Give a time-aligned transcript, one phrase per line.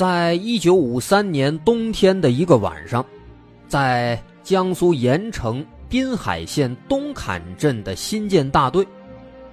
[0.00, 3.04] 在一九五三年冬天的一个晚上，
[3.68, 8.82] 在江苏盐城滨海县东坎镇的新建大队，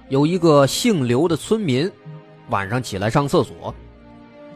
[0.08, 1.92] 有一个姓刘的村民，
[2.48, 3.74] 晚上起来上厕所。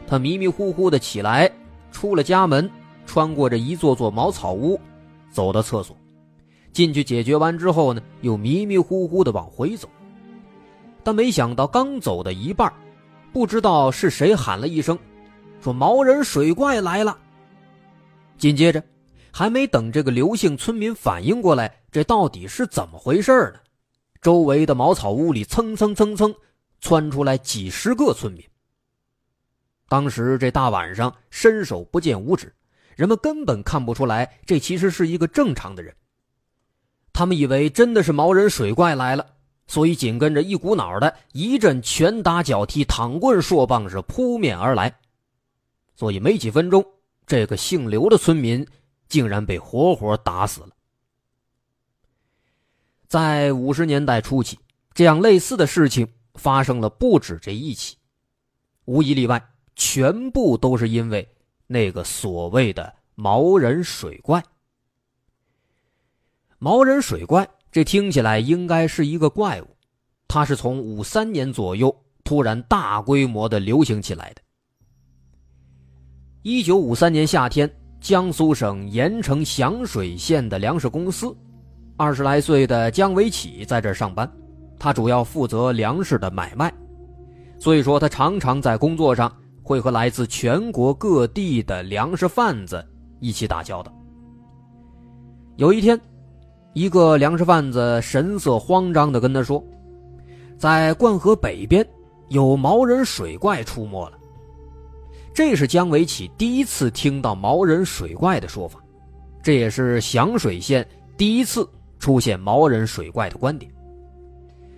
[0.07, 1.47] 他迷迷糊糊的起来，
[1.91, 2.67] 出了家门，
[3.05, 4.81] 穿过这一座座茅草屋，
[5.29, 5.95] 走到厕所，
[6.71, 9.87] 进去解决完之后呢，又迷迷糊糊的往回走。
[11.03, 12.73] 但没想到刚走到一半，
[13.31, 14.97] 不知道是谁喊了一声。
[15.63, 17.17] 说毛人水怪来了。
[18.37, 18.83] 紧接着，
[19.31, 23.59] 还没等这个刘姓村民反应过来，这到底是怎么回事呢？
[24.21, 26.35] 周围的茅草屋里蹭蹭蹭蹭
[26.81, 28.43] 窜出来几十个村民。
[29.87, 32.53] 当时这大晚上伸手不见五指，
[32.97, 35.95] 人们根本看不出来这其实是一个正常的人。
[37.13, 39.25] 他们以为真的是毛人水怪来了，
[39.67, 44.93] 所以紧跟着一股脑的一阵拳打脚踢、躺棍硕棒是扑面而来。
[45.95, 46.85] 所以没几分钟，
[47.25, 48.65] 这个姓刘的村民
[49.07, 50.69] 竟然被活活打死了。
[53.07, 54.57] 在五十年代初期，
[54.93, 57.95] 这样类似的事情发生了不止这一起，
[58.85, 61.27] 无一例外，全部都是因为
[61.67, 64.43] 那个所谓的毛人水怪。
[66.57, 69.77] 毛人水怪，这听起来应该是一个怪物，
[70.27, 74.41] 它是从五三年左右突然大规模的流行起来的。
[76.45, 81.33] 一九五三年夏天，江苏省盐城响水县的粮食公司，
[81.95, 84.29] 二十来岁的姜维启在这上班。
[84.77, 86.69] 他主要负责粮食的买卖，
[87.57, 92.85] 所以说他常常在工作上会和来自全国各地的粮食贩子
[93.21, 93.89] 一起打交道。
[95.55, 95.97] 有一天，
[96.73, 99.63] 一个粮食贩子神色慌张地跟他说
[100.59, 101.87] ：“在灌河北边
[102.27, 104.17] 有毛人水怪出没了。”
[105.33, 108.79] 这是姜维启第一次听到毛人水怪的说法，
[109.41, 110.87] 这也是响水县
[111.17, 113.71] 第一次出现毛人水怪的观点。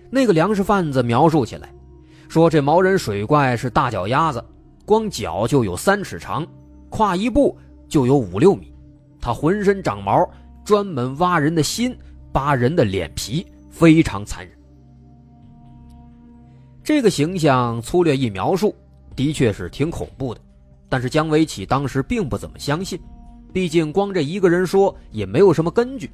[0.08, 1.68] 那个粮食贩子描述起来，
[2.26, 4.42] 说这毛人水怪是大脚丫子，
[4.86, 6.46] 光脚就有三尺长，
[6.88, 7.54] 跨一步
[7.86, 8.72] 就有五六米，
[9.20, 10.26] 他浑身长毛，
[10.64, 11.94] 专门挖人的心，
[12.32, 14.56] 扒人的脸皮，非常残忍。
[16.82, 18.74] 这个形象粗略一描述，
[19.14, 20.40] 的确是挺恐怖的。
[20.88, 22.98] 但是姜维启当时并不怎么相信，
[23.52, 26.10] 毕竟光这一个人说也没有什么根据。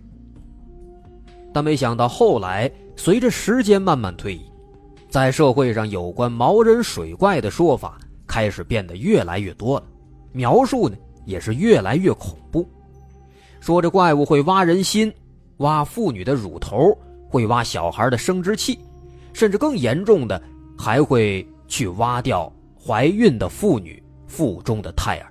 [1.52, 4.42] 但没想到后来随着时间慢慢推移，
[5.10, 9.84] 在社会上有关毛人水怪的说法开始变得越来越多了，
[10.32, 10.96] 描述呢
[11.26, 12.66] 也是越来越恐怖，
[13.60, 15.12] 说这怪物会挖人心，
[15.58, 16.96] 挖妇女的乳头，
[17.28, 18.78] 会挖小孩的生殖器，
[19.34, 20.42] 甚至更严重的
[20.78, 22.50] 还会去挖掉
[22.82, 24.01] 怀孕的妇女。
[24.32, 25.28] 腹中的胎儿。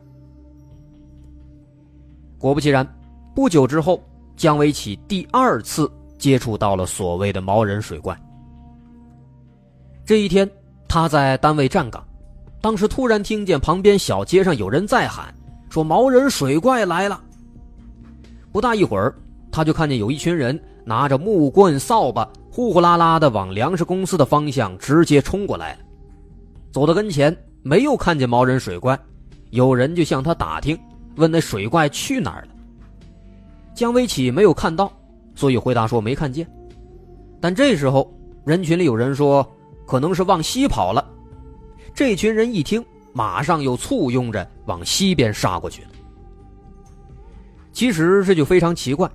[2.37, 2.87] 果不其然，
[3.33, 3.99] 不久之后，
[4.37, 8.15] 姜维启第二次接触到了所谓的毛人水怪。
[10.05, 10.47] 这一天，
[10.87, 12.05] 他在单位站岗，
[12.61, 15.33] 当时突然听见旁边小街上有人在喊，
[15.67, 17.19] 说毛人水怪来了。
[18.51, 19.15] 不大一会儿，
[19.51, 25.79] 他就看见有一群人拿着木棍、扫把，呼呼啦啦的往粮食公司的方向直接冲过来了，
[26.71, 27.35] 走到跟前。
[27.63, 28.99] 没有看见毛人水怪，
[29.51, 30.77] 有人就向他打听，
[31.15, 32.47] 问那水怪去哪儿了。
[33.73, 34.91] 姜维启没有看到，
[35.35, 36.49] 所以回答说没看见。
[37.39, 38.11] 但这时候
[38.45, 39.47] 人群里有人说，
[39.85, 41.07] 可能是往西跑了。
[41.93, 45.89] 这群人一听，马上又簇拥着往西边杀过去了。
[47.71, 49.09] 其实这就非常奇怪，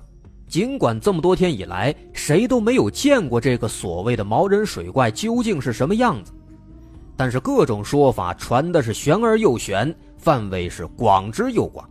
[0.47, 6.33] 尽管这么多天以来谁都没有见过这个所谓的毛人水怪究竟是什么样子。
[7.17, 11.89] 但是各种说法传的是玄而又玄，范围是广之又广，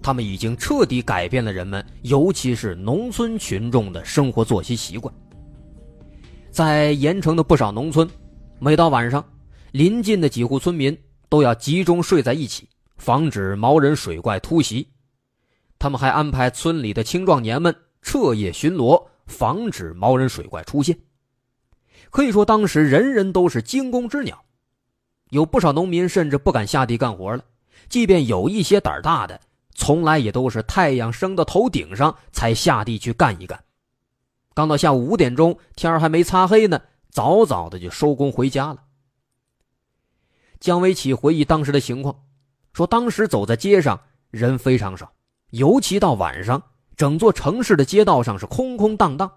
[0.00, 5.12] 他们已经彻底改变了人们，尤其是农村群众的生活作息习惯。
[6.50, 8.08] 在盐城的不少农村，
[8.60, 9.22] 每到晚上，
[9.72, 10.96] 邻近的几户村民
[11.28, 14.88] 都要集中睡在一起，防止毛人水怪突袭。
[15.78, 20.96] 他们还安排村里的青壮年们彻夜巡逻，防止毛人水怪出现。
[22.10, 24.44] 可以说，当时人人都是惊弓之鸟，
[25.30, 27.44] 有不少农民甚至不敢下地干活了。
[27.88, 29.40] 即便有一些胆大的，
[29.74, 33.62] 从来也都是太阳升到头顶上才下地去干一干。
[34.54, 36.80] 刚到下午五点钟，天还没擦黑呢，
[37.10, 38.82] 早早的就收工回家了。
[40.58, 42.24] 姜维启回忆当时的情况，
[42.72, 44.00] 说当时走在街上
[44.30, 45.12] 人非常少，
[45.50, 46.62] 尤其到晚上，
[46.96, 49.30] 整座城市的街道上是空空荡荡。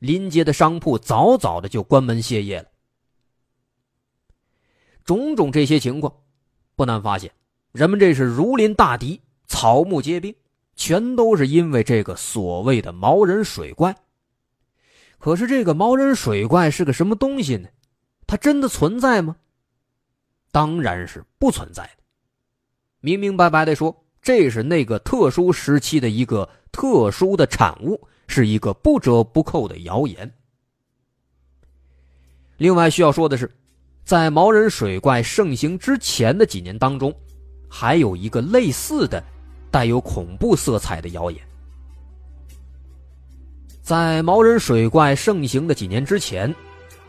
[0.00, 2.66] 临街的商铺早早的就关门歇业了。
[5.04, 6.12] 种种这些情况，
[6.74, 7.32] 不难发现，
[7.72, 10.34] 人们这是如临大敌，草木皆兵，
[10.74, 13.94] 全都是因为这个所谓的毛人水怪。
[15.18, 17.68] 可是这个毛人水怪是个什么东西呢？
[18.26, 19.36] 它真的存在吗？
[20.50, 22.02] 当然是不存在的。
[23.00, 28.08] 明明白白的说，这是那个特殊时期的一个特殊的产物。
[28.30, 30.32] 是一个不折不扣的谣言。
[32.58, 33.50] 另外需要说的是，
[34.04, 37.12] 在毛人水怪盛行之前的几年当中，
[37.68, 39.20] 还有一个类似的、
[39.68, 41.40] 带有恐怖色彩的谣言。
[43.82, 46.54] 在毛人水怪盛行的几年之前，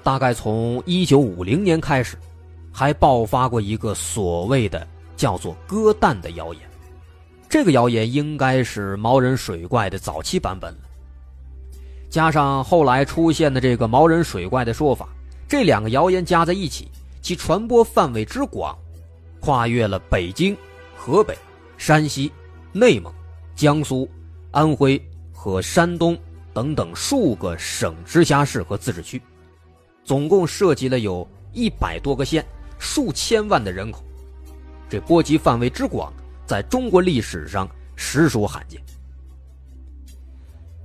[0.02, 2.18] 大概从一九五零年开始，
[2.72, 6.64] 还爆发过一个所谓的叫做“割蛋”的谣言。
[7.48, 10.80] 这个谣言应该是毛人水怪的早期版本了。
[12.12, 15.08] 加上后来出现的这个毛人水怪的说法，
[15.48, 16.92] 这两个谣言加在一起，
[17.22, 18.78] 其传播范围之广，
[19.40, 20.56] 跨越了北京、
[20.94, 21.38] 河北、
[21.78, 22.30] 山西、
[22.74, 23.12] 内蒙、
[23.56, 24.08] 江苏、
[24.52, 25.02] 安徽
[25.32, 26.20] 和山东
[26.54, 29.22] 等等数个省、直辖市和自治区，
[30.04, 32.46] 总共涉及了有一百多个县、
[32.78, 34.04] 数千万的人口，
[34.90, 36.12] 这波及范围之广，
[36.46, 37.66] 在中国历史上
[37.96, 38.82] 实属罕见。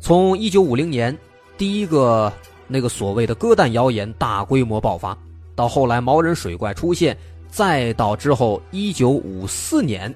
[0.07, 1.19] 从一九五零年
[1.59, 2.33] 第一个
[2.69, 5.19] 那个所谓的鸽蛋谣言大规模爆发，
[5.57, 10.15] 到后来毛人水怪出现，再到之后一九五四年，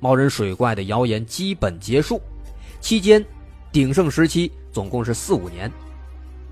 [0.00, 2.20] 毛人水怪的谣言基本结束，
[2.80, 3.24] 期间
[3.70, 5.70] 鼎盛时期总共是四五年，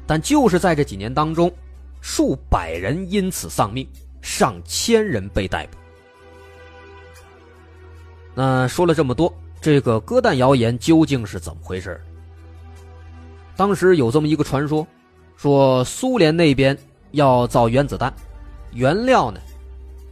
[0.06, 1.52] 但就是在这几年当中，
[2.00, 3.85] 数百人因此丧命，
[4.23, 5.76] 上千人被逮捕，
[8.37, 12.00] 那说了这么多，这个鸽蛋谣言究竟是怎么回事？
[13.58, 14.86] 当时有这么一个传说，
[15.36, 16.78] 说苏联那边
[17.10, 18.14] 要造原子弹，
[18.72, 19.40] 原料呢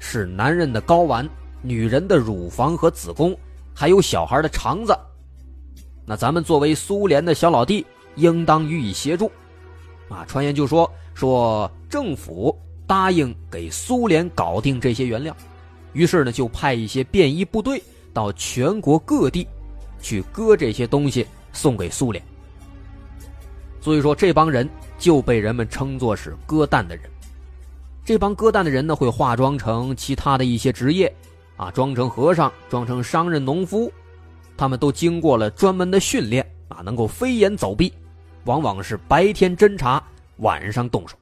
[0.00, 1.28] 是男人的睾丸、
[1.62, 3.38] 女人的乳房和子宫，
[3.72, 4.92] 还有小孩的肠子。
[6.04, 7.86] 那咱们作为苏联的小老弟，
[8.16, 9.30] 应当予以协助。
[10.08, 12.52] 啊，传言就说说政府
[12.84, 15.36] 答应给苏联搞定这些原料，
[15.92, 17.80] 于是呢就派一些便衣部队
[18.12, 19.46] 到全国各地
[20.02, 22.20] 去割这些东西送给苏联。
[23.87, 27.09] 所以说，这帮人就被人们称作是割蛋的人。
[28.05, 31.14] 这帮割蛋的人呢，会化妆成其他的一些职业，
[31.57, 33.88] 啊，装成和尚，装成商人、农夫，
[34.57, 37.95] 他们都经过了专门的训练，啊，能够飞檐走壁，
[38.45, 40.02] 往往是白天侦查，
[40.38, 41.16] 晚上动手。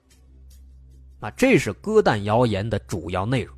[1.20, 3.54] 啊，这是割蛋谣言的主要内容。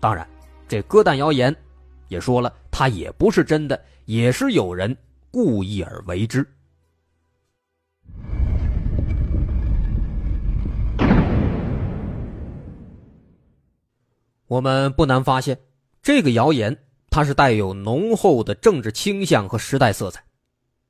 [0.00, 0.28] 当然，
[0.66, 1.54] 这割蛋谣言
[2.08, 4.96] 也说了，它也不是真的，也是有人
[5.30, 6.44] 故意而为之。
[14.54, 15.58] 我们不难发现，
[16.00, 16.76] 这个谣言
[17.10, 20.22] 它是带有浓厚的政治倾向和时代色彩。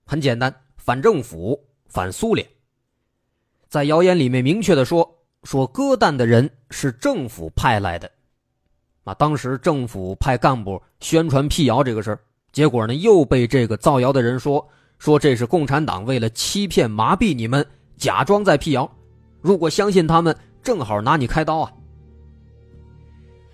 [0.05, 2.47] 很简单，反政府、反苏联。
[3.71, 5.11] 在谣言里面明确的说，
[5.45, 8.11] 说割蛋的人是政府派来的。
[9.05, 12.21] 啊，当时政府派干部宣传辟谣这个事儿，
[12.53, 14.69] 结果呢又被这个造谣的人说，
[14.99, 17.67] 说这是共产党为了欺骗麻痹你们，
[17.97, 18.95] 假装在辟谣。
[19.41, 21.73] 如果相信他们，正好拿你开刀啊。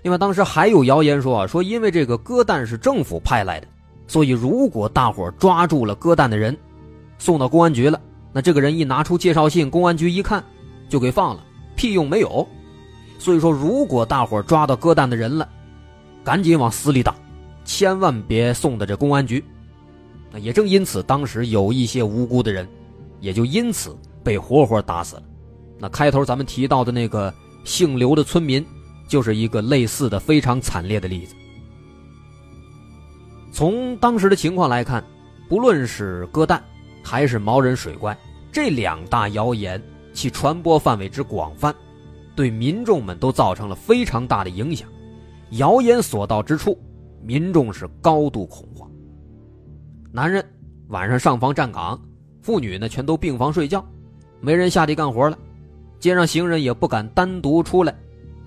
[0.02, 3.66] 另外，当时还有谣言说啊，说因为这个鸽蛋是政府派来的，
[4.07, 6.57] 所以如果大伙抓住了鸽蛋的人，
[7.19, 8.00] 送到公安局了，
[8.33, 10.42] 那这个人一拿出介绍信，公安局一看，
[10.88, 11.45] 就给放了，
[11.76, 12.47] 屁用没有。
[13.19, 15.47] 所以说，如果大伙抓到鸽蛋的人了，
[16.25, 17.14] 赶紧往死里打，
[17.66, 19.45] 千万别送到这公安局。
[20.33, 22.66] 那也正因此，当时有一些无辜的人，
[23.21, 25.23] 也就因此被活活打死了。
[25.78, 27.33] 那开头咱们提到的那个
[27.64, 28.64] 姓刘的村民。
[29.10, 31.34] 就是一个类似的非常惨烈的例子。
[33.50, 35.04] 从当时的情况来看，
[35.48, 36.62] 不论是鸽蛋
[37.02, 38.16] 还是毛人水怪
[38.52, 39.82] 这两大谣言，
[40.14, 41.74] 其传播范围之广泛，
[42.36, 44.88] 对民众们都造成了非常大的影响。
[45.54, 46.78] 谣言所到之处，
[47.20, 48.88] 民众是高度恐慌。
[50.12, 50.44] 男人
[50.86, 52.00] 晚上上房站岗，
[52.42, 53.84] 妇女呢全都病房睡觉，
[54.40, 55.36] 没人下地干活了，
[55.98, 57.92] 街上行人也不敢单独出来。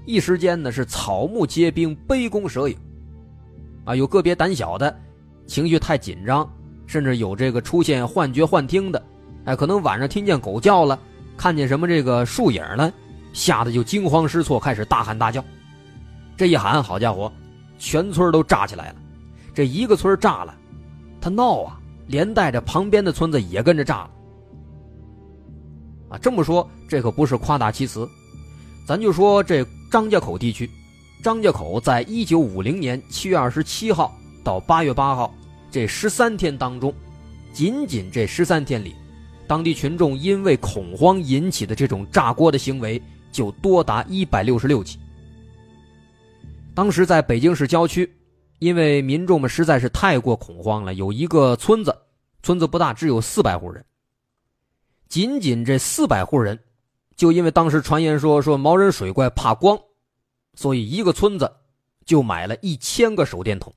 [0.06, 2.76] 一时间呢是草木皆兵，杯弓蛇影，
[3.86, 4.94] 啊，有个别胆小的，
[5.48, 6.50] 情绪太紧张，
[6.86, 9.02] 甚至有这个出现幻觉、幻听的，
[9.46, 11.00] 哎，可能晚上听见狗叫了，
[11.38, 12.92] 看见什么这个树影了，
[13.32, 15.44] 吓得就惊慌失措，开始大喊大叫。
[16.36, 17.32] 这一喊，好家伙，
[17.78, 18.96] 全村都炸起来了。
[19.54, 20.54] 这一个村炸了，
[21.22, 24.10] 他闹啊，连带着旁边的村子也跟着炸了。
[26.10, 28.08] 啊，这么说，这可不是夸大其词，
[28.86, 29.66] 咱就说这。
[29.94, 30.68] 张家口地区，
[31.22, 34.12] 张家口在一九五零年七月二十七号
[34.44, 35.32] 到八月八号
[35.70, 36.92] 这十三天当中，
[37.54, 38.96] 仅仅这十三天里，
[39.46, 43.00] 当地群众因为恐慌引起的这种炸锅的行为
[43.32, 44.98] 就多达一百六十六起。
[46.74, 48.12] 当时在北京市郊区，
[48.58, 51.96] 因为民众们实在是太过恐慌了，有一个村子，
[52.42, 53.86] 村子不大，只有四百户人。
[55.08, 56.60] 仅仅这四百户人。
[57.15, 59.79] 就因为当时传言说说毛人水怪怕光，
[60.55, 61.51] 所以一个村子
[62.05, 63.74] 就买了一千个手电筒，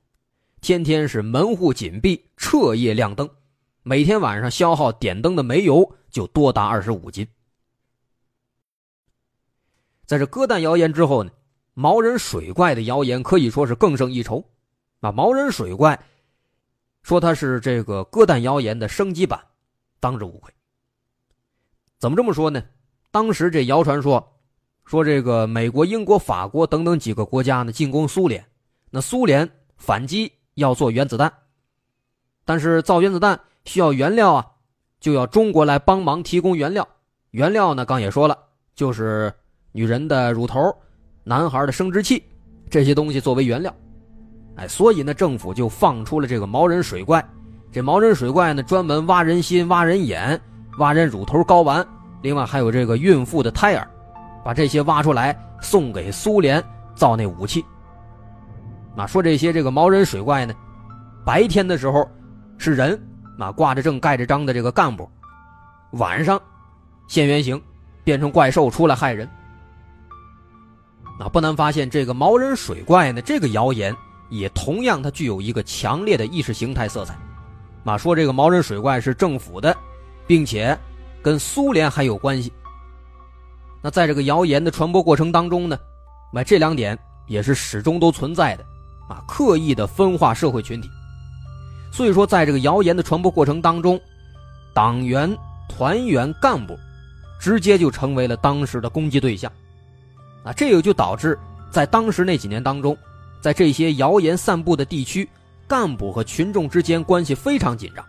[0.61, 3.29] 天天是门户紧闭，彻夜亮灯，
[3.83, 7.27] 每天晚上消耗点灯的煤油就多达二十五斤。
[10.07, 11.31] 在这割蛋谣言之后呢，
[11.75, 14.45] 毛人水怪的谣言可以说是更胜一筹。
[15.01, 16.07] 啊，毛人水怪
[17.03, 19.39] 说他是这个割蛋谣言的升级版，
[20.01, 20.53] 当之无愧。
[21.99, 22.65] 怎么这么说呢？
[23.17, 24.23] 当时这谣传说，
[24.85, 28.45] 说这个美国、英国、法国等等几个国家呢进攻苏联，
[28.91, 31.33] 那苏联反击要做原子弹，
[32.45, 34.47] 但是造原子弹需要原料啊，
[35.01, 36.87] 就要中国来帮忙提供原料。
[37.31, 38.39] 原料呢，刚也说了，
[38.75, 39.33] 就是
[39.73, 40.71] 女人的乳头、
[41.25, 42.23] 男孩的生殖器
[42.69, 43.75] 这些东西作为原料。
[44.57, 47.27] 哎，所以呢，政府就放出了这个毛人水怪。
[47.73, 50.39] 这毛人水怪呢，专门挖人心、挖人眼、
[50.77, 51.83] 挖人乳头、睾丸。
[52.23, 53.89] 另外还有这个孕妇的胎儿，
[54.45, 56.63] 把这些挖出来送给苏联
[56.95, 57.65] 造那武器。
[58.97, 60.55] 啊，说这些这个毛人水怪呢，
[61.25, 62.09] 白天的时候
[62.57, 62.99] 是人，
[63.39, 65.09] 啊挂着证盖着章的这个干部，
[65.93, 66.41] 晚上
[67.07, 67.61] 现原形，
[68.03, 69.29] 变成怪兽出来害人。
[71.19, 73.95] 啊，不难发现这个毛人水怪呢，这个谣言
[74.31, 77.15] 也同样它具有一个强烈的意识形态色彩。
[77.85, 79.77] 啊，说这个毛人水怪是政府的，
[80.27, 80.77] 并且
[81.27, 82.53] 跟苏联还有关系。
[83.83, 85.77] 那在这个谣言的传播过程当中呢，
[86.33, 88.65] 那这两点也是始终都存在的，
[89.09, 90.89] 啊，刻意的分化社会群体。
[91.91, 94.01] 所以说，在这个谣言的传播过程当中，
[94.73, 95.37] 党员、
[95.69, 96.79] 团员、干部，
[97.41, 99.51] 直接就成为了当时的攻击对象。
[100.45, 101.37] 啊，这个就导致
[101.73, 102.97] 在当时那几年当中，
[103.41, 105.29] 在这些谣言散布的地区。
[105.67, 108.05] 干部和群众之间关系非常紧张，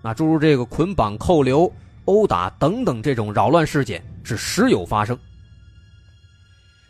[0.00, 1.68] 那诸如这个捆绑、扣留、
[2.04, 5.18] 殴打等等这种扰乱事件是时有发生。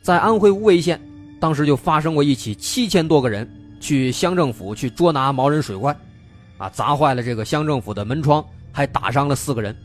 [0.02, 1.00] 在安徽无为县，
[1.40, 3.48] 当时就发生过一起七千多个人
[3.80, 5.96] 去乡政府去捉拿毛人水怪，
[6.58, 9.76] 啊，砸坏了这个乡政府的门窗，还打伤了四个人。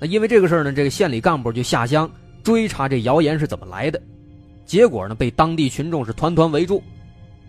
[0.00, 2.10] 那因为这个事呢，这个县里干部就下乡
[2.42, 4.00] 追查这谣言是怎么来的，
[4.64, 6.82] 结果呢，被当地群众是团团围住，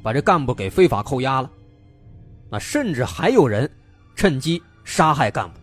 [0.04, 1.50] 把这干部给非法扣押了。
[2.50, 3.70] 那甚至还有人
[4.14, 5.61] 趁机杀害干部。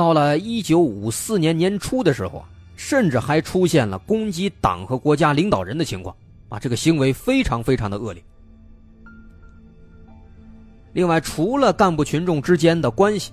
[0.00, 6.16] 到了一九五四年年初的时候啊，甚至还出现了攻击党和国家领导人的情况
[6.48, 8.22] 啊，这个行为非常非常的恶劣。
[10.94, 13.30] 另外，除了干部群众之间的关系，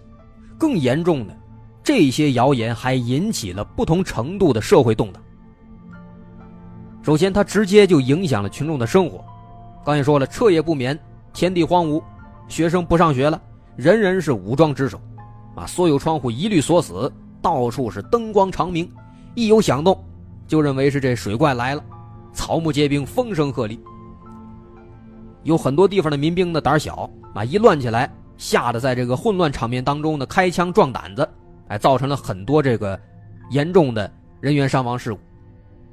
[0.58, 1.34] 更严重的，
[1.82, 5.24] 这些谣言还引起了不同程度的社会动荡。
[7.02, 9.24] 首先，它直接就影响了群众的生活，
[9.86, 11.00] 刚才说了，彻夜不眠。
[11.32, 12.04] 天地荒芜，
[12.50, 13.42] 学生不上学了，
[13.78, 15.00] 人人是武装值守，
[15.58, 17.12] 啊，所有窗户一律锁死，
[17.42, 18.88] 到处是灯光长明，
[19.34, 19.98] 一有响动，
[20.48, 21.84] 就认为是这水怪来了，
[22.32, 23.76] 草木皆兵，风声鹤唳。
[25.42, 31.28] 有很多地方的民兵呢胆小，啊，一乱起来，吓得在这个混乱场面当中呢开枪壮胆子，
[31.70, 33.00] 哎，造成了很多这个
[33.50, 35.20] 严重的人员伤亡事故。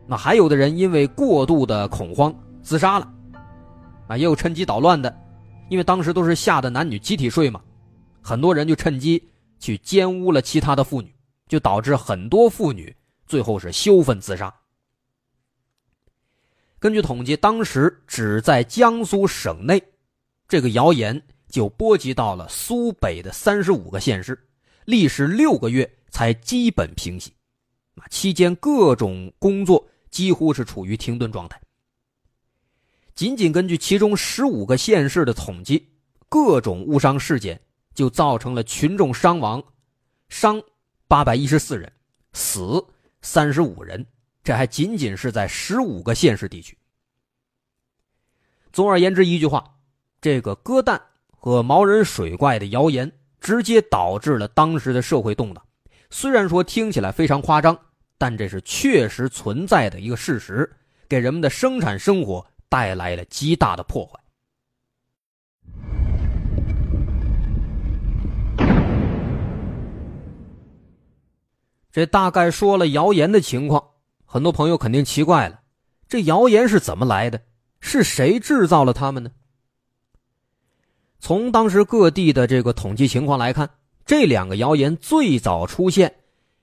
[0.06, 3.10] 那还有的人因为过度的恐慌自杀了，
[4.08, 5.16] 啊，也有趁机捣乱的。
[5.70, 7.58] 因为当时都是吓得男女集体睡嘛，
[8.20, 9.22] 很多人就趁机
[9.58, 11.14] 去奸污了其他的妇女，
[11.48, 12.94] 就导致很多妇女
[13.26, 14.54] 最后是羞愤自杀。
[16.78, 19.82] 根据统计，当时只在江苏省内，
[20.46, 24.38] 这个谣言就波及到了苏北的三十五个县市，
[24.84, 27.32] 历时六个月才基本平息。
[27.94, 31.58] 啊，期间各种工作几乎是处于停顿状态。
[33.14, 35.88] 仅仅根据其中十五个县市的统计，
[36.28, 37.58] 各种误伤事件
[37.94, 39.62] 就造成了群众伤亡，
[40.28, 40.60] 伤
[41.08, 41.90] 八百一十四人，
[42.32, 42.84] 死
[43.22, 44.04] 三十五人。
[44.42, 46.76] 这还仅仅是在十五个县市地区。
[48.72, 49.76] 总而言之，一句话，
[50.20, 55.64] 这个割蛋和毛人水怪的谣言，直接导致了当时的社会动荡。
[56.10, 57.78] 虽然说听起来非常夸张，
[58.18, 60.70] 但这是确实存在的一个事实，
[61.08, 62.46] 给人们的生产生活。
[62.66, 64.18] 带来了极大的破坏。
[71.94, 73.90] 这大概说了谣言的情况，
[74.24, 75.60] 很多朋友肯定奇怪了：
[76.08, 77.40] 这谣言是怎么来的？
[77.78, 79.30] 是谁制造了他们呢？
[81.20, 83.70] 从当时各地的这个统计情况来看，
[84.04, 86.12] 这两个谣言最早出现，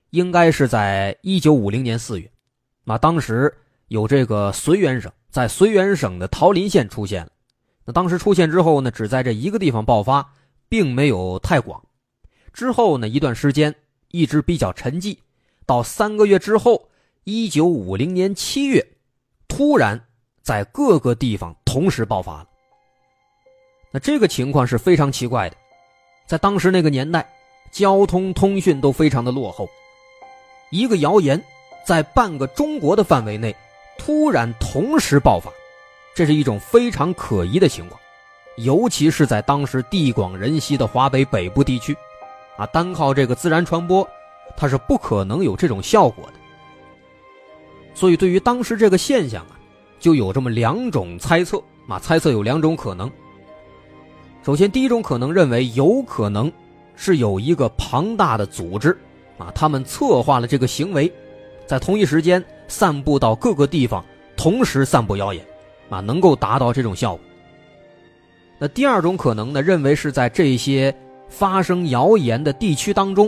[0.09, 2.29] 应该是在一九五零年四月。
[2.83, 3.55] 那当时
[3.87, 5.09] 有这个绥远省。
[5.29, 7.31] 在绥远省的桃林县出现了，
[7.85, 10.33] 那当时出现之后呢，只在这一个地方爆发，
[10.67, 11.81] 并没有太广。
[12.51, 13.73] 之后呢，一段时间
[14.11, 15.17] 一直比较沉寂，
[15.65, 16.89] 到三个月之后，
[17.23, 18.85] 一九五零年七月，
[19.47, 19.99] 突然
[20.41, 22.47] 在各个地方同时爆发了。
[23.91, 25.55] 那这个情况是非常奇怪的，
[26.27, 27.27] 在当时那个年代，
[27.71, 29.67] 交通通讯都非常的落后，
[30.69, 31.41] 一个谣言
[31.85, 33.55] 在半个中国的范围内。
[33.97, 35.51] 突然同时爆发，
[36.15, 38.01] 这是一种非常可疑的情况，
[38.57, 41.95] 尤其是在当时地广人稀的华北北部地区，
[42.61, 44.07] 啊，单靠这个自然传播，
[44.55, 46.33] 它是不可能有这种效果的。
[47.95, 49.57] 所以，对于当时这个现象啊，
[49.99, 53.11] 就有这么两种猜测啊，猜测有两种可能。
[54.43, 56.51] 首先，第一种可能认为，有可能
[56.95, 58.95] 是有一个庞大的组织，
[59.39, 61.11] 啊，他们策划了这个行为，
[61.65, 62.43] 在同一时间。
[62.67, 64.05] 散布到各个地方，
[64.37, 65.45] 同时散布谣言，
[65.89, 67.19] 啊，能够达到这种效果。
[68.57, 70.95] 那第二种可能呢，认为是在这些
[71.31, 73.27] 发生谣言的地区当中，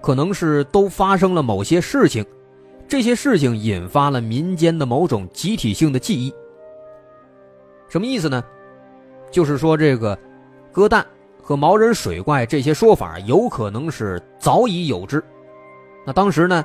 [0.00, 2.24] 可能是都发生了某些事情，
[2.86, 6.32] 这些事情引发了民间的某种集体性的记忆。
[7.88, 8.44] 什么意思呢？
[9.32, 10.16] 就是说这个
[10.70, 11.04] 鸽蛋
[11.42, 15.20] 和毛人水怪这些说法有可能是早已有之。
[16.06, 16.64] 那当时呢，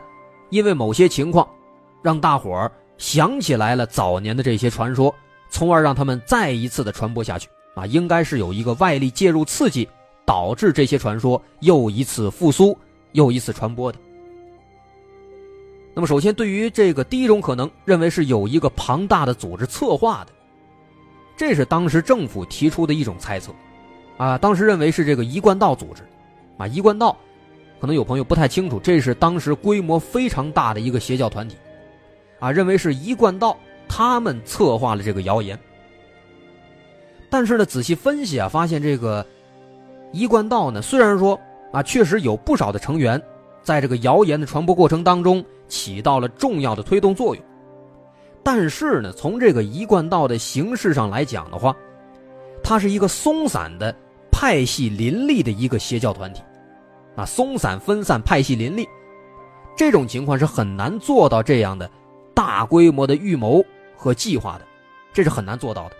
[0.51, 1.47] 因为某些情况。
[2.03, 5.13] 让大伙儿想起来了早年的这些传说，
[5.49, 9.89] 从而让他们再一次的传播下去啊，应该是有一个外力介入刺激，
[10.27, 12.77] 导致这些传说又一次复苏，
[13.13, 13.97] 又一次传播的。
[15.93, 20.33] 那么，首先对于这个第一种可能，认为是有一个庞大的组织策划的，
[21.37, 23.53] 这是当时政府提出的一种猜测，
[24.17, 26.03] 啊，当时认为是这个一贯道组织，
[26.57, 27.17] 啊，一贯道，
[27.79, 31.55] 可能有朋友不太清楚，这是当时规模非常大的一个邪教团体，
[32.39, 35.57] 啊，认为是一贯道他们策划了这个谣言，
[37.27, 39.25] 但是呢，仔细分析啊，发现这个
[40.17, 41.39] 一贯道呢，虽然说
[41.71, 43.21] 啊，确实有不少的成员
[43.61, 45.43] 在这个谣言的传播过程当中。
[45.69, 47.43] 起到了重要的推动作用，
[48.41, 51.75] 但是呢，从这个一贯道的形式上来讲的话，
[52.63, 53.93] 它是一个松散的、
[54.31, 56.41] 派系林立的一个邪教团体，
[57.17, 58.87] 啊，松散分散、派系林立，
[59.75, 61.91] 这种情况是很难做到这样的
[62.33, 63.61] 大规模的预谋
[63.93, 64.61] 和计划的，
[65.11, 65.97] 这是很难做到的。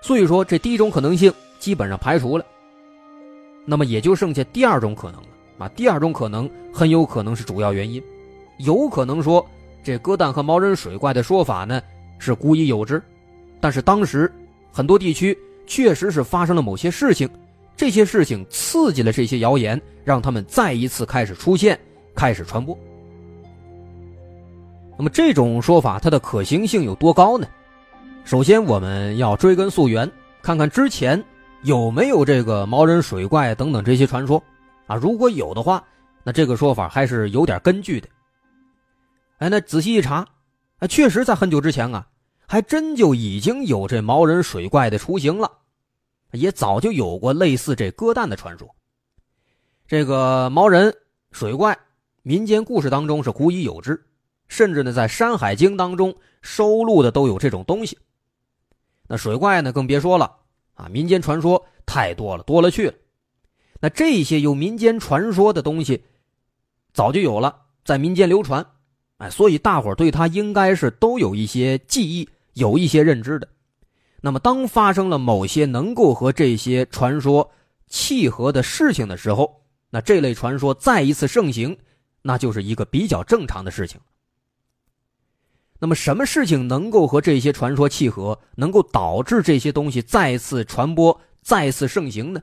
[0.00, 2.46] 所以说，这第一种可能性基本上排除了，
[3.64, 8.02] 那么也就剩下第二种可能了，啊，第二种可能很有可能是主要原因。
[8.58, 9.44] 有可能说，
[9.82, 11.82] 这鸽蛋和毛人水怪的说法呢
[12.18, 13.02] 是古已有之，
[13.60, 14.30] 但是当时
[14.70, 17.28] 很多地区确实是发生了某些事情，
[17.76, 21.78] 这些事情刺激了这些谣言，让他们再一次开始出现，
[22.14, 22.78] 开始传播。
[24.96, 27.46] 那么这种说法它的可行性有多高呢？
[28.24, 30.08] 首先我们要追根溯源，
[30.40, 31.22] 看看之前
[31.64, 34.42] 有没有这个毛人水怪等等这些传说
[34.86, 34.94] 啊？
[34.96, 35.82] 如果有的话，
[36.22, 38.08] 那这个说法还是有点根据的。
[39.38, 40.26] 哎，那仔细一查，
[40.76, 42.06] 啊，确实在很久之前啊，
[42.46, 45.50] 还真就已经有这毛人水怪的雏形了，
[46.32, 48.68] 也早就有过类似这鸽蛋的传说。
[49.86, 50.94] 这个毛人
[51.32, 51.74] 水怪，
[52.22, 53.98] 民间故事当中是古已有之，
[54.48, 57.98] 甚至呢，在《山海经》当中收录的都有这种东西。
[59.08, 60.30] 那水怪呢，更别说了
[60.74, 62.94] 啊，民间传说太多了，多了去了。
[63.80, 66.04] 那这些有民间传说的东西，
[66.92, 68.64] 早就有了，在民间流传。
[69.18, 73.48] 哎，所以大伙对他应该是都有一些记忆，有一些认知的。
[74.20, 77.50] 那么，当发生了某些能够和这些传说
[77.88, 81.76] 契合的事情的时候，那这类传说再一次盛行，
[82.22, 84.00] 那就是一个比较正常的事情。
[85.80, 92.40] 那么，什么事情能够和这些传说契合，能够导致这些东西再次传播、再次盛行呢？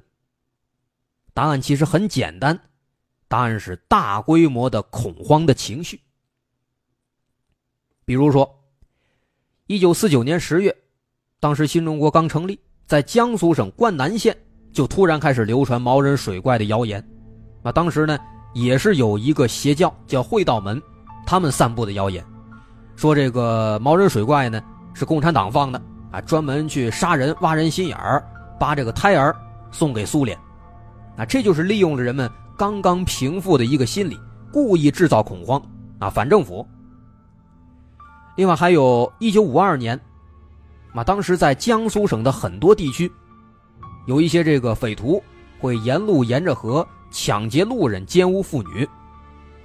[1.34, 2.60] 答案其实很简单，
[3.28, 6.00] 答案是大规模的恐慌的情绪。
[8.04, 8.64] 比如说，
[9.68, 10.76] 一九四九年十月，
[11.40, 14.38] 当时新中国刚成立，在江苏省灌南县
[14.74, 17.02] 就突然开始流传毛人水怪的谣言。
[17.64, 18.20] 啊，当时呢
[18.54, 20.82] 也是有一个邪教叫会道门，
[21.26, 22.26] 他们散布的谣言，
[23.02, 24.62] 说这个毛人水怪呢
[24.94, 28.24] 是共产党放的，啊，专门去杀人、挖人心眼儿，
[28.60, 29.36] 把这个胎儿
[29.72, 30.38] 送给苏联。
[31.18, 34.20] 啊，这就是利用了人们刚刚平复的一个心理，
[34.54, 35.60] 故意制造恐慌，
[35.98, 36.64] 啊，反政府。
[38.36, 40.00] 另外，还有一九五二年，
[40.94, 43.12] 啊，当时在江苏省的很多地区，
[44.06, 45.20] 有一些这个匪徒
[45.60, 48.88] 会沿路沿着河抢劫路人、奸污妇女，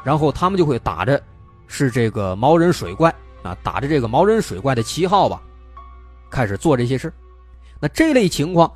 [0.02, 1.22] 然后他们就会打着
[1.66, 3.14] 是这个毛人水怪
[3.46, 5.40] 啊，打着这个毛人水怪的旗号吧，
[6.28, 7.12] 开始做这些事。
[7.80, 8.70] 那这类情况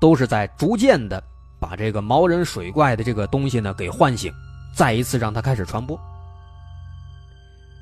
[0.00, 1.22] 都是在逐渐的
[1.60, 4.32] 把这个毛人水怪的这个东西呢给唤醒，
[4.74, 5.98] 再一次让它开始传播。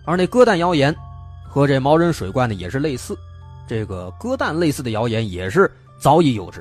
[0.05, 0.95] 而那鸽蛋谣言。
[1.47, 3.17] 和这毛人水怪呢也是类似，
[3.69, 6.61] 这个割蛋类似的谣言也是早已有之。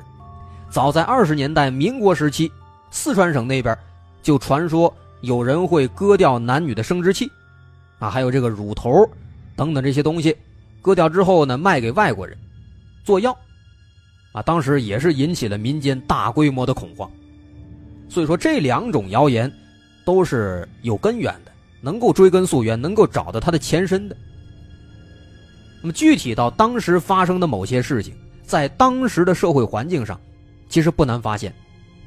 [0.70, 2.52] 早在二十年代民国时期，
[2.92, 3.76] 四川省那边
[4.22, 7.28] 就传说有人会割掉男女的生殖器，
[7.98, 9.04] 啊，还有这个乳头
[9.56, 10.36] 等等这些东西，
[10.82, 12.36] 割掉之后呢卖给外国人
[13.04, 13.36] 做药，
[14.32, 17.10] 啊，当时也是引起了民间大规模的恐慌。
[18.08, 19.50] 所以说这两种谣言
[20.04, 24.16] 都是有根源的，能够追根溯源，能够找到它的前身的。
[25.80, 30.20] 那么具体到当时发生的某些事情，在当时的社会环境上，
[30.68, 31.54] 其实不难发现，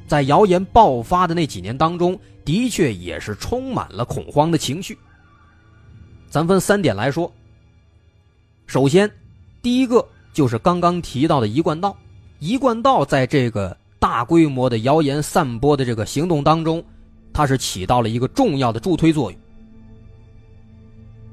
[0.07, 4.97] 在谣言爆发的那几年当中，的确也是充满了恐慌的情绪。
[6.29, 7.31] 咱分三点来说。
[8.67, 9.12] 首先，
[9.62, 11.97] 第一个就是刚刚提到的一贯道，
[12.38, 16.84] 一贯道在这个大规模的谣言散播的这个行动当中，
[17.34, 19.39] 它是起到了一个重要的助推作用。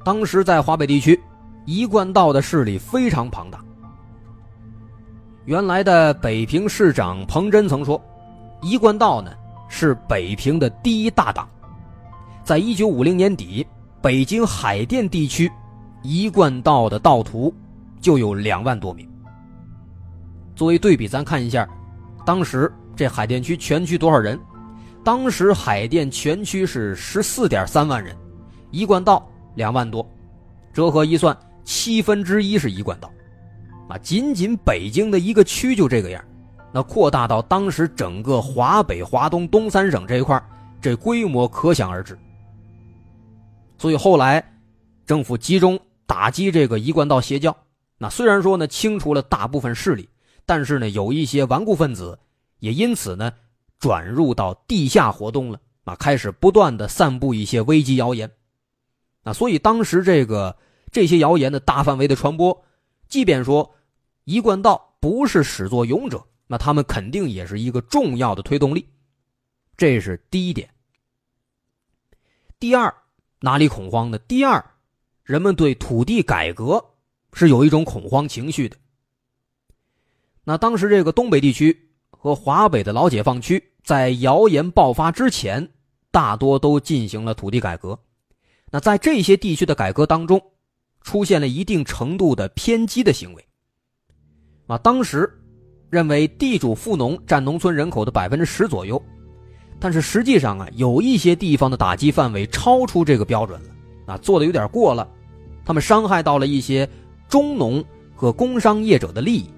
[0.02, 1.20] 当时在华北地区。
[1.66, 3.64] 一贯道的势力非常庞大。
[5.46, 7.98] 原来的北平市长彭真曾说
[8.60, 9.32] ：“一贯道呢
[9.66, 11.48] 是北平的第一大党。”
[12.44, 13.66] 在一九五零年底，
[14.02, 15.50] 北京海淀地区，
[16.04, 17.52] 一贯道的道徒
[17.98, 19.08] 就有两万多名。
[20.54, 21.66] 作为对比，咱看一下，
[22.26, 24.38] 当时这海淀区全区多少人？
[25.02, 28.14] 当时海淀全区是十四点三万人，
[28.70, 30.06] 一贯道两万多，
[30.74, 33.10] 折合一算，七分之一是一贯道，
[33.88, 36.22] 啊，仅仅北京的一个区就这个样，
[36.70, 40.42] 那扩大到当时整个华北、华东、东三省这一块，
[40.82, 42.18] 这规模可想而知。
[43.78, 44.42] 所以后来，
[45.04, 47.56] 政府集中打击这个一贯道邪教，
[47.98, 50.08] 那虽然说呢清除了大部分势力。
[50.46, 52.18] 但是呢，有一些顽固分子
[52.58, 53.32] 也因此呢
[53.78, 58.30] 转入到地下活动了啊，开始不断的散布一些危机谣言，
[59.22, 60.54] 啊，所以当时这个
[60.92, 62.62] 这些谣言的大范围的传播，
[63.08, 63.74] 即便说
[64.24, 68.86] 一贯道不是始作俑者，那他们肯定也是一个重要的推动力，
[69.78, 70.68] 这是第一点。
[72.60, 72.94] 第二，
[73.40, 74.18] 哪里恐慌呢？
[74.18, 74.62] 第二，
[75.24, 76.84] 人们对土地改革
[77.32, 78.76] 是有一种恐慌情绪的。
[80.44, 85.66] 那当时这个东北地区和华北的老解放区，在谣言爆发之前，
[86.10, 87.98] 大多都进行了土地改革。
[88.70, 90.40] 那在这些地区的改革当中，
[91.00, 93.46] 出现了一定程度的偏激的行为。
[94.66, 95.30] 啊，当时
[95.88, 99.02] 认为地主富农占农村人口的百分之十左右，
[99.78, 103.68] 但是实际上啊，有一些地方的打击范围超出这个标准了，
[104.06, 105.08] 啊，做的有点过了，
[105.64, 106.88] 他们伤害到了一些
[107.28, 109.48] 中农和工商业者的利益。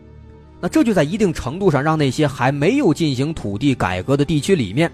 [0.60, 4.90] 那这就在一定程度上让那些还没有进行土地改革的地区里面，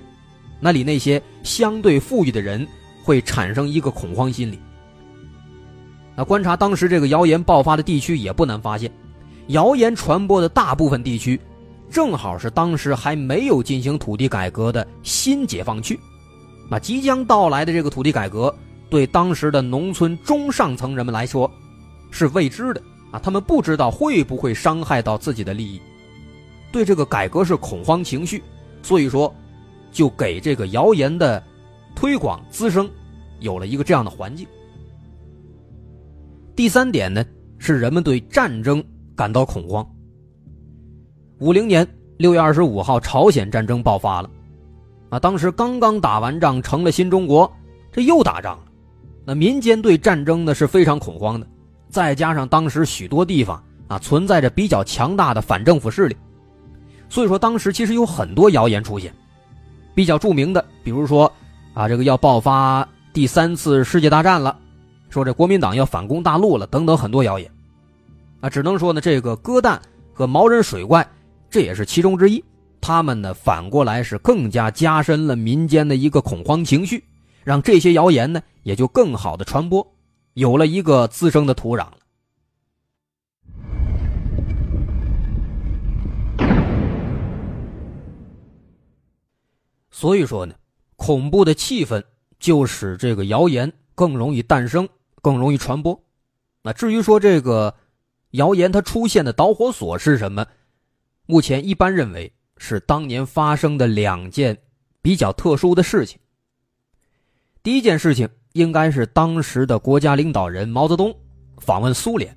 [0.58, 2.66] 那里那些相对富裕的人
[3.04, 4.58] 会产生一个恐慌心理。
[6.16, 8.90] 那观察当时这个谣言爆发的地区也不难发现，
[9.48, 11.40] 谣言传播的大部分地区，
[11.88, 15.98] 正好是当时还没有进行土地改革的新解放区。
[16.68, 18.54] 那即将到来的这个土地改革，
[18.92, 21.50] 对当时的农村中上层人们来说，
[22.10, 22.82] 是未知的。
[23.10, 25.80] 啊，他们不知道会不会伤害到自己的利益，
[26.70, 28.42] 对这个改革是恐慌情绪，
[28.82, 29.34] 所以说，
[29.90, 31.42] 就给这个谣言的
[31.94, 32.86] 推广滋生
[33.40, 34.46] 有了一个这样的环境。
[36.54, 37.24] 第三点呢，
[37.56, 38.84] 是人们对战争
[39.16, 39.86] 感到恐慌。
[41.38, 41.86] 五零年
[42.18, 44.30] 六月二十五号，朝鲜战争爆发了，
[45.08, 47.50] 啊，当时刚刚打完仗，成了新中国，
[47.90, 48.64] 这又打仗了，
[49.24, 51.46] 那民间对战争呢是非常恐慌的。
[51.88, 56.16] 再加上当时许多地方啊存在着比较强大的反政府势力，
[57.08, 59.12] 所以说当时其实有很多谣言出现，
[59.94, 61.30] 比较著名的，比如说
[61.74, 64.58] 啊这个要爆发第三次世界大战了，
[65.10, 67.50] 说这国民党要反攻大陆了等等很多谣言，
[68.40, 69.78] 啊只能说呢这个鸽蛋
[70.14, 71.06] 和毛人水怪
[71.50, 72.42] 这也是其中之一，
[72.80, 77.04] 他们呢反过来是更加加深了民间的一个恐慌情绪，
[77.44, 79.96] 让这些谣言呢也就更好的传播。
[80.34, 81.88] 有了一个滋生的土壤，
[89.90, 90.54] 所以说呢，
[90.96, 92.02] 恐怖的气氛
[92.38, 94.88] 就使这个谣言更容易诞生，
[95.20, 96.02] 更容易传播。
[96.62, 97.74] 那至于说这个
[98.30, 100.46] 谣言它出现的导火索是什么，
[101.26, 104.56] 目前一般认为是当年发生的两件
[105.02, 106.18] 比较特殊的事情。
[107.62, 108.28] 第一件事情。
[108.54, 111.10] 应该是当时的国家领导人毛泽东
[111.56, 112.36] 访问苏联，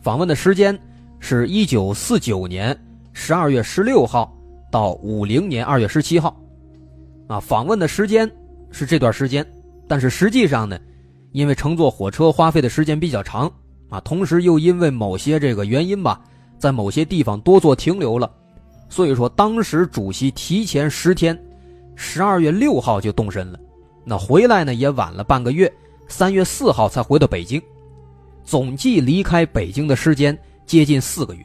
[0.00, 0.78] 访问的时间
[1.18, 2.80] 是一九四九年
[3.12, 4.32] 十二月十六号
[4.70, 6.40] 到五零年二月十七号，
[7.26, 8.30] 啊，访问的时间
[8.70, 9.44] 是这段时间，
[9.88, 10.78] 但是实际上呢，
[11.32, 13.50] 因为乘坐火车花费的时间比较长，
[13.88, 16.20] 啊，同时又因为某些这个原因吧，
[16.56, 18.32] 在某些地方多做停留了，
[18.88, 21.36] 所以说当时主席提前十天，
[21.96, 23.58] 十二月六号就动身了。
[24.04, 25.72] 那回来呢也晚了半个月，
[26.08, 27.62] 三月四号才回到北京，
[28.42, 30.36] 总计离开北京的时间
[30.66, 31.44] 接近四个月。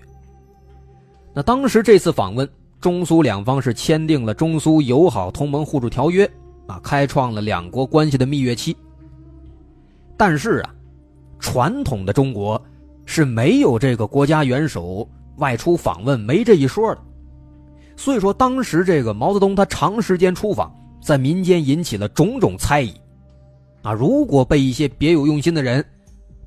[1.34, 2.50] 那当时这次访问，
[2.82, 6.28] 中苏两方是签订了中苏友好同盟互助条约，
[6.66, 8.76] 啊，开创了两国关系的蜜月期。
[10.18, 10.74] 但是啊，
[11.40, 12.60] 传统的中国
[13.06, 17.02] 是没有这个国家元首外出访问没这一说的，
[17.96, 20.74] 所以说当时这个毛泽东他长时间出访。
[21.08, 22.94] 在民间引起了种种猜疑，
[23.82, 25.82] 啊，如果被一些别有用心的人，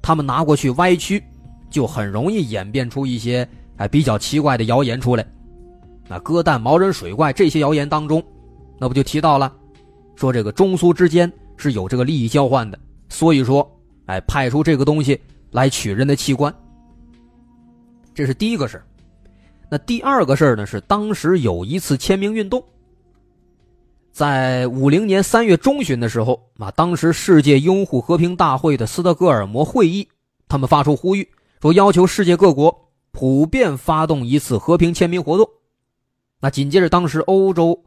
[0.03, 1.25] 他们拿过去歪曲，
[1.71, 5.27] 就很容易演变出一些哎比较奇怪的谣言出来。
[6.07, 8.23] 那鸽蛋、毛人、水怪这些谣言当中，
[8.79, 9.51] 那不就提到了，
[10.15, 13.67] 说这个中苏之间是有这个利益交换的，所以说，
[14.05, 15.19] 哎，派出这个东西
[15.53, 16.55] 来取人的器官。
[18.15, 18.83] 这是第一个事
[19.71, 22.63] 那第二个事呢，是当时有一次签名运动。
[24.13, 30.09] 在五零年三月中旬的时候，啊，当时世界拥护和平大会的斯德哥尔摩会议，
[30.49, 31.29] 他们发出呼吁，
[31.63, 35.49] 说要求世界各国普遍发动一次和平签名活动。
[36.41, 37.85] 那紧接着，当时欧洲、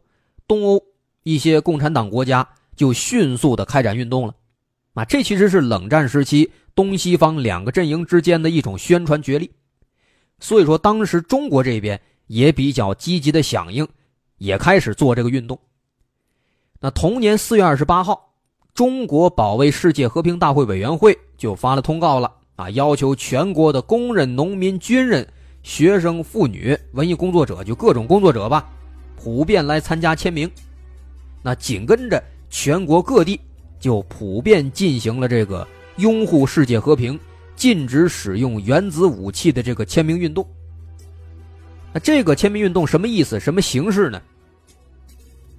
[0.48, 0.82] 东欧
[1.24, 4.34] 一些共产党国家就迅速的开展运动了。
[4.94, 9.50] 啊，这其实是冷战时期东西方两个阵营之间的一种宣传角力。
[10.40, 13.86] 所以说，当时中国这边也比较积极的响应，
[14.38, 15.58] 也开始做这个运动。
[16.84, 18.30] 那同年四月二十八号，
[18.74, 25.26] 中国保卫世界和平大会委员会就发了通告了啊，要求全国的工人、农民、军人、
[25.62, 28.70] 学生、妇女、文艺工作者，就各种工作者吧，
[29.16, 30.46] 普遍来参加签名。
[31.42, 33.40] 那紧跟着，全国各地
[33.80, 35.66] 就普遍进行了这个
[35.96, 37.18] 拥护世界和平。
[37.56, 40.46] 禁止使用原子武器的这个签名运动。
[41.94, 43.40] 那这个签名运动什么意思？
[43.40, 44.20] 什么形式呢？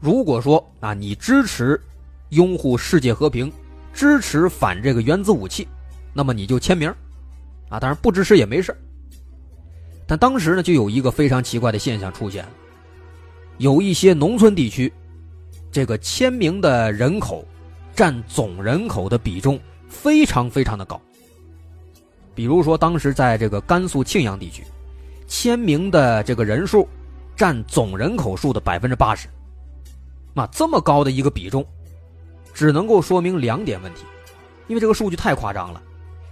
[0.06, 1.82] 如果说啊，你支持
[2.30, 3.52] 拥护世界和平，
[3.92, 5.68] 支持反这个原子武器，
[6.14, 6.94] 那么你就签名
[7.70, 7.80] 啊。
[7.80, 8.78] 当然不支持也没事
[10.06, 12.52] 但当时呢，就有一个非常奇怪的现象出现了，
[13.58, 14.94] 有一些农村地区，
[15.72, 17.44] 这个签名的人口
[17.96, 21.02] 占总人口的比重非常非常的高。
[22.36, 24.64] 比如说，当时在这个甘肃庆阳地区，
[25.28, 26.88] 签名的这个人数
[27.36, 29.28] 占总人口数的百分之八十。
[30.36, 31.66] 那这么高的一个比重，
[32.54, 34.04] 只能够说明两点问题，
[34.68, 35.82] 因为这个数据太夸张了。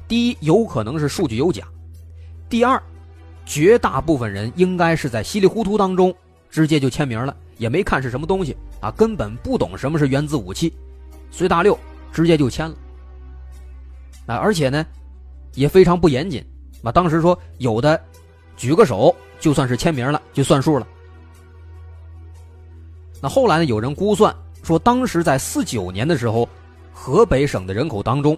[0.08, 1.64] 第一，有可能是数据有假；
[2.48, 2.80] 第二，
[3.46, 6.14] 绝大部分人应该是在稀里糊涂当中
[6.52, 10.74] 直接就签名了，也没看是什么东西啊，根本不懂什么是原子武器，
[11.32, 11.76] 随大溜
[12.12, 12.76] 直接就签了。
[14.28, 14.86] 啊，而且呢。
[15.56, 16.44] 也非常不严谨，
[16.82, 18.04] 啊，当时说有的
[18.58, 20.88] 举个手就算是签名了，就算数了。
[23.24, 26.46] 那后来呢，有人估算说，当时在四九年的时候，
[26.92, 28.38] 河北省的人口当中，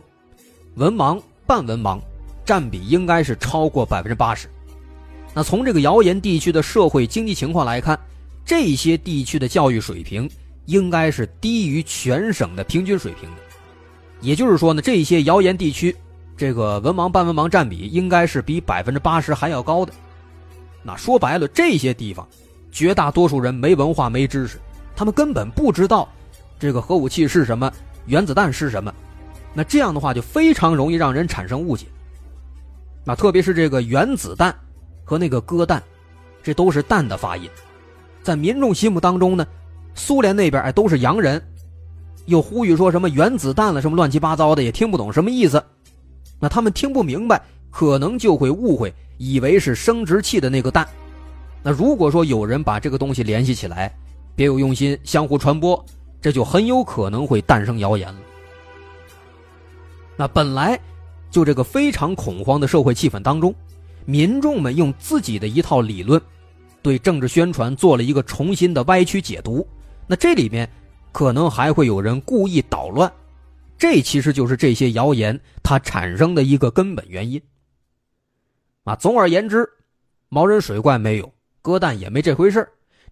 [0.76, 2.00] 文盲、半文盲
[2.46, 4.48] 占比应该是超过百分之八十。
[5.34, 8.00] 那从这个谣言地区的社会经济情况来看，
[8.46, 10.30] 这些地区的教育水平
[10.66, 13.38] 应该是低于全省的平均水平的。
[14.22, 15.96] 也就是说呢，这些谣言地区。
[16.38, 19.92] 这个文盲半文盲占比应该是比百分之八十还要高的。
[20.84, 22.28] 那说白了，这些地方
[22.72, 24.60] 绝大多数人没文化、没知识，
[24.96, 26.08] 他们根本不知道
[26.58, 27.72] 这个核武器是什么，
[28.06, 28.94] 原子弹是什么。
[29.54, 31.86] 那这样的话就非常容易让人产生误解。
[33.04, 34.54] 那特别是这个原子弹
[35.04, 35.82] 和那个鸽弹，
[36.42, 37.50] 这都是弹的发音，
[38.24, 39.46] 在民众心目当中呢，
[39.94, 41.42] 苏联那边哎都是洋人，
[42.26, 45.64] 又呼吁说什么原子弹了什么乱七八糟的，也听不懂什么意思。
[46.40, 50.88] 那他们听不明白，可能就会误会，以为是生殖器的那个蛋。
[51.62, 53.96] 那如果说有人把这个东西联系起来，
[54.36, 55.84] 别有用心，相互传播，
[56.22, 58.20] 这就很有可能会诞生谣言了。
[60.18, 60.80] 那本来
[61.32, 63.54] 就这个非常恐慌的社会气氛当中，
[64.06, 66.22] 民众们用自己的一套理论，
[66.82, 69.66] 对政治宣传做了一个重新的歪曲解读。
[70.08, 70.70] 那这里面
[71.12, 73.12] 可能还会有人故意捣乱。
[73.78, 77.42] 这其实就是这些谣言它产生的一个根本原因。
[78.86, 79.68] 啊，总而言之，
[80.30, 82.66] 毛人水怪没有，鸽蛋也没这回事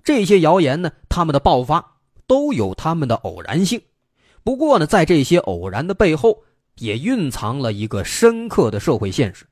[0.04, 3.82] 这些谣言呢，它们的爆发都有它们的偶然性。
[4.44, 6.38] 不过呢，在这些偶然的背后，
[6.76, 9.46] 也蕴藏了一个深刻的社会现实。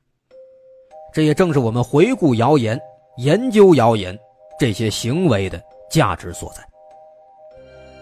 [1.14, 2.78] 这也正是我们回顾谣言、
[3.16, 4.18] 研究谣言
[4.58, 6.62] 这些行为的价值所在。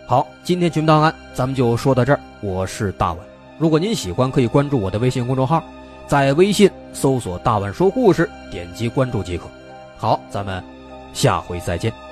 [0.07, 2.21] 好，今天群档案咱们就说到这儿。
[2.41, 3.25] 我是大碗，
[3.59, 5.63] 如果您喜欢，可以关注我的微信公众号，
[6.09, 9.45] 在微信搜索“大碗说故事”，点击关注即可。
[9.97, 10.61] 好，咱们
[11.13, 12.10] 下回再见。